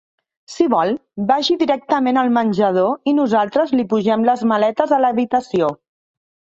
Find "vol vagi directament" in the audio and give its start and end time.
0.73-2.19